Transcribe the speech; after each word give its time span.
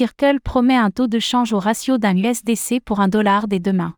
Circle 0.00 0.40
promet 0.40 0.78
un 0.78 0.90
taux 0.90 1.08
de 1.08 1.18
change 1.18 1.52
au 1.52 1.58
ratio 1.58 1.98
d'un 1.98 2.16
USDC 2.16 2.80
pour 2.82 3.00
un 3.00 3.08
dollar 3.08 3.48
dès 3.48 3.58
demain. 3.58 3.92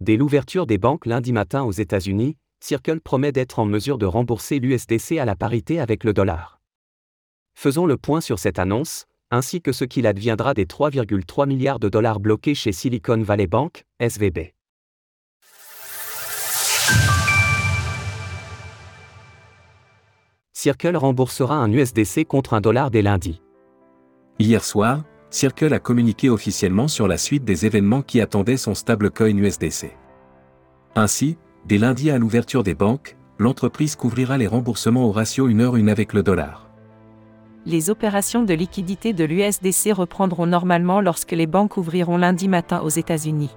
Dès 0.00 0.18
l'ouverture 0.18 0.66
des 0.66 0.76
banques 0.76 1.06
lundi 1.06 1.32
matin 1.32 1.62
aux 1.62 1.72
États-Unis, 1.72 2.36
Circle 2.60 3.00
promet 3.00 3.32
d'être 3.32 3.58
en 3.58 3.64
mesure 3.64 3.96
de 3.96 4.04
rembourser 4.04 4.58
l'USDC 4.58 5.12
à 5.18 5.24
la 5.24 5.34
parité 5.34 5.80
avec 5.80 6.04
le 6.04 6.12
dollar. 6.12 6.60
Faisons 7.54 7.86
le 7.86 7.96
point 7.96 8.20
sur 8.20 8.38
cette 8.38 8.58
annonce, 8.58 9.06
ainsi 9.30 9.62
que 9.62 9.72
ce 9.72 9.86
qu'il 9.86 10.06
adviendra 10.06 10.52
des 10.52 10.66
3,3 10.66 11.48
milliards 11.48 11.80
de 11.80 11.88
dollars 11.88 12.20
bloqués 12.20 12.54
chez 12.54 12.72
Silicon 12.72 13.22
Valley 13.22 13.46
Bank, 13.46 13.86
SVB. 14.00 14.52
Circle 20.52 20.96
remboursera 20.98 21.56
un 21.56 21.72
USDC 21.72 22.26
contre 22.26 22.52
un 22.52 22.60
dollar 22.60 22.90
dès 22.90 23.00
lundi. 23.00 23.40
Hier 24.40 24.62
soir, 24.62 25.02
Circle 25.30 25.74
a 25.74 25.80
communiqué 25.80 26.30
officiellement 26.30 26.86
sur 26.86 27.08
la 27.08 27.18
suite 27.18 27.44
des 27.44 27.66
événements 27.66 28.02
qui 28.02 28.20
attendaient 28.20 28.56
son 28.56 28.74
stablecoin 28.74 29.36
USDC. 29.36 29.96
Ainsi, 30.94 31.36
dès 31.66 31.76
lundi 31.76 32.08
à 32.08 32.18
l'ouverture 32.18 32.62
des 32.62 32.76
banques, 32.76 33.16
l'entreprise 33.38 33.96
couvrira 33.96 34.38
les 34.38 34.46
remboursements 34.46 35.06
au 35.06 35.10
ratio 35.10 35.48
1 35.48 35.58
heure 35.58 35.74
1 35.74 35.88
avec 35.88 36.12
le 36.12 36.22
dollar. 36.22 36.70
Les 37.66 37.90
opérations 37.90 38.44
de 38.44 38.54
liquidité 38.54 39.12
de 39.12 39.24
l'USDC 39.24 39.92
reprendront 39.92 40.46
normalement 40.46 41.00
lorsque 41.00 41.32
les 41.32 41.48
banques 41.48 41.76
ouvriront 41.76 42.16
lundi 42.16 42.46
matin 42.46 42.80
aux 42.80 42.88
États-Unis. 42.88 43.50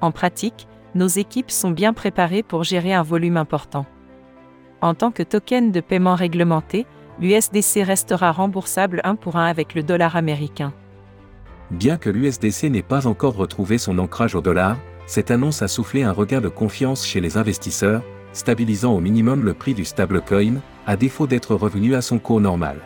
En 0.00 0.12
pratique, 0.12 0.66
nos 0.94 1.08
équipes 1.08 1.50
sont 1.50 1.70
bien 1.70 1.92
préparées 1.92 2.42
pour 2.42 2.64
gérer 2.64 2.94
un 2.94 3.02
volume 3.02 3.36
important. 3.36 3.84
En 4.80 4.94
tant 4.94 5.10
que 5.10 5.22
token 5.22 5.72
de 5.72 5.80
paiement 5.80 6.14
réglementé, 6.14 6.86
l'USDC 7.20 7.82
restera 7.84 8.32
remboursable 8.32 9.00
1 9.04 9.14
pour 9.16 9.36
1 9.36 9.46
avec 9.46 9.74
le 9.74 9.82
dollar 9.82 10.16
américain. 10.16 10.72
Bien 11.70 11.96
que 11.96 12.10
l'USDC 12.10 12.64
n'ait 12.64 12.82
pas 12.82 13.06
encore 13.06 13.36
retrouvé 13.36 13.78
son 13.78 13.98
ancrage 13.98 14.34
au 14.34 14.40
dollar, 14.40 14.76
cette 15.06 15.30
annonce 15.30 15.62
a 15.62 15.68
soufflé 15.68 16.02
un 16.02 16.12
regain 16.12 16.40
de 16.40 16.48
confiance 16.48 17.06
chez 17.06 17.20
les 17.20 17.36
investisseurs, 17.36 18.02
stabilisant 18.32 18.94
au 18.94 19.00
minimum 19.00 19.44
le 19.44 19.54
prix 19.54 19.74
du 19.74 19.84
stablecoin, 19.84 20.60
à 20.86 20.96
défaut 20.96 21.26
d'être 21.26 21.54
revenu 21.54 21.94
à 21.94 22.02
son 22.02 22.18
cours 22.18 22.40
normal. 22.40 22.78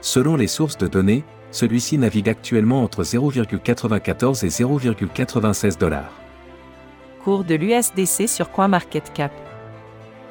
Selon 0.00 0.36
les 0.36 0.46
sources 0.46 0.78
de 0.78 0.86
données, 0.86 1.24
celui-ci 1.50 1.98
navigue 1.98 2.28
actuellement 2.28 2.82
entre 2.82 3.02
0,94 3.02 4.44
et 4.44 4.48
0,96 4.48 5.78
dollars. 5.78 6.12
Cours 7.22 7.44
de 7.44 7.54
l'USDC 7.54 8.28
sur 8.28 8.50
CoinMarketCap. 8.50 9.32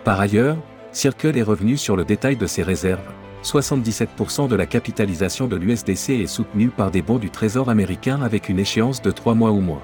Par 0.03 0.19
ailleurs, 0.19 0.57
Circle 0.93 1.37
est 1.37 1.43
revenu 1.43 1.77
sur 1.77 1.95
le 1.95 2.03
détail 2.03 2.35
de 2.35 2.47
ses 2.47 2.63
réserves. 2.63 2.99
77% 3.43 4.47
de 4.47 4.55
la 4.55 4.65
capitalisation 4.65 5.47
de 5.47 5.55
l'USDC 5.55 6.09
est 6.09 6.27
soutenue 6.27 6.69
par 6.69 6.91
des 6.91 7.01
bons 7.01 7.17
du 7.17 7.29
Trésor 7.29 7.69
américain 7.69 8.21
avec 8.21 8.49
une 8.49 8.59
échéance 8.59 9.01
de 9.01 9.09
3 9.09 9.33
mois 9.33 9.51
ou 9.51 9.61
moins. 9.61 9.81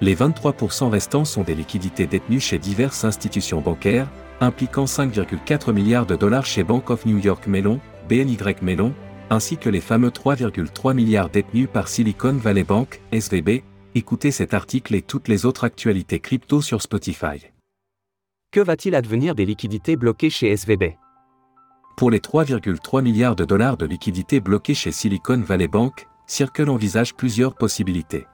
Les 0.00 0.14
23% 0.14 0.88
restants 0.88 1.24
sont 1.24 1.42
des 1.42 1.54
liquidités 1.54 2.06
détenues 2.06 2.40
chez 2.40 2.58
diverses 2.58 3.04
institutions 3.04 3.60
bancaires, 3.60 4.08
impliquant 4.40 4.84
5,4 4.84 5.72
milliards 5.72 6.06
de 6.06 6.16
dollars 6.16 6.46
chez 6.46 6.64
Bank 6.64 6.90
of 6.90 7.04
New 7.06 7.18
York 7.18 7.46
Mellon, 7.46 7.80
BNY 8.08 8.38
Mellon, 8.62 8.92
ainsi 9.30 9.56
que 9.56 9.70
les 9.70 9.80
fameux 9.80 10.10
3,3 10.10 10.94
milliards 10.94 11.30
détenus 11.30 11.68
par 11.72 11.88
Silicon 11.88 12.34
Valley 12.34 12.64
Bank, 12.64 13.00
SVB. 13.12 13.62
Écoutez 13.94 14.30
cet 14.30 14.54
article 14.54 14.94
et 14.94 15.02
toutes 15.02 15.28
les 15.28 15.46
autres 15.46 15.64
actualités 15.64 16.20
crypto 16.20 16.60
sur 16.60 16.82
Spotify. 16.82 17.55
Que 18.56 18.62
va-t-il 18.62 18.94
advenir 18.94 19.34
des 19.34 19.44
liquidités 19.44 19.96
bloquées 19.96 20.30
chez 20.30 20.48
SVB 20.48 20.96
Pour 21.98 22.10
les 22.10 22.20
3,3 22.20 23.02
milliards 23.02 23.36
de 23.36 23.44
dollars 23.44 23.76
de 23.76 23.84
liquidités 23.84 24.40
bloquées 24.40 24.72
chez 24.72 24.92
Silicon 24.92 25.42
Valley 25.42 25.68
Bank, 25.68 26.08
Circle 26.26 26.70
envisage 26.70 27.14
plusieurs 27.14 27.54
possibilités. 27.54 28.26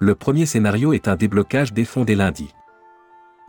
Le 0.00 0.16
premier 0.16 0.46
scénario 0.46 0.92
est 0.94 1.06
un 1.06 1.14
déblocage 1.14 1.72
des 1.72 1.84
fonds 1.84 2.04
dès 2.04 2.16
lundi. 2.16 2.52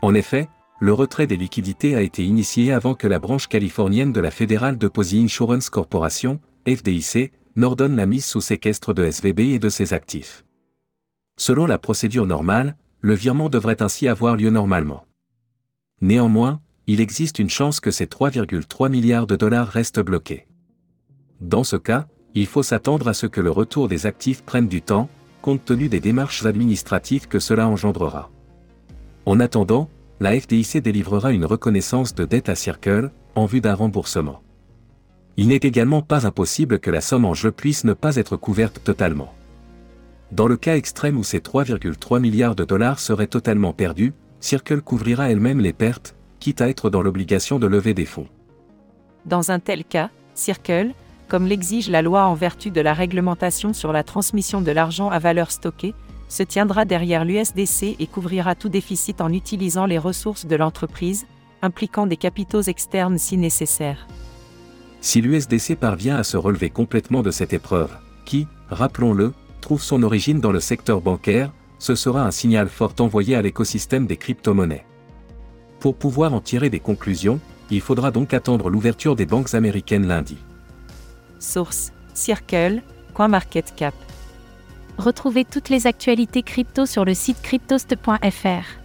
En 0.02 0.14
effet, 0.14 0.48
le 0.78 0.92
retrait 0.92 1.26
des 1.26 1.36
liquidités 1.36 1.96
a 1.96 2.02
été 2.02 2.22
initié 2.24 2.72
avant 2.72 2.94
que 2.94 3.08
la 3.08 3.18
branche 3.18 3.48
californienne 3.48 4.12
de 4.12 4.20
la 4.20 4.30
Federal 4.30 4.78
Deposit 4.78 5.24
Insurance 5.24 5.68
Corporation, 5.68 6.38
FDIC, 6.68 7.32
n'ordonne 7.56 7.96
la 7.96 8.06
mise 8.06 8.24
sous 8.24 8.40
séquestre 8.40 8.94
de 8.94 9.04
SVB 9.10 9.40
et 9.40 9.58
de 9.58 9.68
ses 9.68 9.94
actifs. 9.94 10.44
Selon 11.36 11.66
la 11.66 11.78
procédure 11.78 12.26
normale, 12.26 12.76
le 13.00 13.14
virement 13.14 13.48
devrait 13.48 13.82
ainsi 13.82 14.06
avoir 14.06 14.36
lieu 14.36 14.50
normalement. 14.50 15.06
Néanmoins, 16.02 16.60
il 16.88 17.00
existe 17.00 17.38
une 17.38 17.48
chance 17.48 17.78
que 17.78 17.92
ces 17.92 18.06
3,3 18.06 18.90
milliards 18.90 19.28
de 19.28 19.36
dollars 19.36 19.68
restent 19.68 20.00
bloqués. 20.00 20.48
Dans 21.40 21.62
ce 21.62 21.76
cas, 21.76 22.08
il 22.34 22.46
faut 22.46 22.64
s'attendre 22.64 23.06
à 23.06 23.14
ce 23.14 23.26
que 23.26 23.40
le 23.40 23.52
retour 23.52 23.86
des 23.86 24.04
actifs 24.04 24.42
prenne 24.42 24.66
du 24.66 24.82
temps, 24.82 25.08
compte 25.42 25.64
tenu 25.64 25.88
des 25.88 26.00
démarches 26.00 26.44
administratives 26.44 27.28
que 27.28 27.38
cela 27.38 27.68
engendrera. 27.68 28.30
En 29.26 29.38
attendant, 29.38 29.88
la 30.18 30.38
FDIC 30.38 30.78
délivrera 30.78 31.30
une 31.30 31.44
reconnaissance 31.44 32.16
de 32.16 32.24
dette 32.24 32.48
à 32.48 32.56
Circle, 32.56 33.12
en 33.36 33.46
vue 33.46 33.60
d'un 33.60 33.74
remboursement. 33.74 34.42
Il 35.36 35.48
n'est 35.48 35.56
également 35.56 36.02
pas 36.02 36.26
impossible 36.26 36.80
que 36.80 36.90
la 36.90 37.00
somme 37.00 37.24
en 37.24 37.34
jeu 37.34 37.52
puisse 37.52 37.84
ne 37.84 37.92
pas 37.92 38.16
être 38.16 38.36
couverte 38.36 38.82
totalement. 38.82 39.32
Dans 40.32 40.48
le 40.48 40.56
cas 40.56 40.76
extrême 40.76 41.16
où 41.16 41.24
ces 41.24 41.38
3,3 41.38 42.18
milliards 42.18 42.56
de 42.56 42.64
dollars 42.64 42.98
seraient 42.98 43.28
totalement 43.28 43.72
perdus, 43.72 44.14
Circle 44.42 44.82
couvrira 44.82 45.30
elle-même 45.30 45.60
les 45.60 45.72
pertes, 45.72 46.16
quitte 46.40 46.60
à 46.60 46.68
être 46.68 46.90
dans 46.90 47.00
l'obligation 47.00 47.60
de 47.60 47.68
lever 47.68 47.94
des 47.94 48.04
fonds. 48.04 48.26
Dans 49.24 49.52
un 49.52 49.60
tel 49.60 49.84
cas, 49.84 50.10
Circle, 50.34 50.94
comme 51.28 51.46
l'exige 51.46 51.88
la 51.88 52.02
loi 52.02 52.24
en 52.24 52.34
vertu 52.34 52.72
de 52.72 52.80
la 52.80 52.92
réglementation 52.92 53.72
sur 53.72 53.92
la 53.92 54.02
transmission 54.02 54.60
de 54.60 54.72
l'argent 54.72 55.10
à 55.10 55.20
valeur 55.20 55.52
stockée, 55.52 55.94
se 56.28 56.42
tiendra 56.42 56.84
derrière 56.84 57.24
l'USDC 57.24 57.94
et 58.00 58.06
couvrira 58.08 58.56
tout 58.56 58.68
déficit 58.68 59.20
en 59.20 59.32
utilisant 59.32 59.86
les 59.86 59.98
ressources 59.98 60.44
de 60.44 60.56
l'entreprise, 60.56 61.24
impliquant 61.62 62.08
des 62.08 62.16
capitaux 62.16 62.62
externes 62.62 63.18
si 63.18 63.36
nécessaire. 63.36 64.08
Si 65.00 65.20
l'USDC 65.20 65.76
parvient 65.76 66.16
à 66.16 66.24
se 66.24 66.36
relever 66.36 66.70
complètement 66.70 67.22
de 67.22 67.30
cette 67.30 67.52
épreuve, 67.52 67.96
qui, 68.24 68.48
rappelons-le, 68.70 69.34
trouve 69.60 69.82
son 69.82 70.02
origine 70.02 70.40
dans 70.40 70.52
le 70.52 70.60
secteur 70.60 71.00
bancaire, 71.00 71.52
ce 71.82 71.96
sera 71.96 72.24
un 72.24 72.30
signal 72.30 72.68
fort 72.68 72.94
envoyé 73.00 73.34
à 73.34 73.42
l'écosystème 73.42 74.06
des 74.06 74.16
crypto-monnaies. 74.16 74.86
Pour 75.80 75.96
pouvoir 75.96 76.32
en 76.32 76.40
tirer 76.40 76.70
des 76.70 76.78
conclusions, 76.78 77.40
il 77.72 77.80
faudra 77.80 78.12
donc 78.12 78.34
attendre 78.34 78.70
l'ouverture 78.70 79.16
des 79.16 79.26
banques 79.26 79.52
américaines 79.54 80.06
lundi. 80.06 80.36
Source 81.40 81.92
Circle, 82.14 82.82
CoinMarketCap. 83.14 83.94
Retrouvez 84.96 85.44
toutes 85.44 85.70
les 85.70 85.88
actualités 85.88 86.44
crypto 86.44 86.86
sur 86.86 87.04
le 87.04 87.14
site 87.14 87.42
cryptost.fr. 87.42 88.81